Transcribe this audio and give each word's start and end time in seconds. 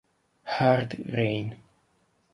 Hard 0.53 0.97
Rain 1.13 1.61